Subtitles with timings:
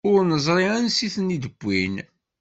[0.11, 1.95] Ur neẓri ansi i ten-id-wwin.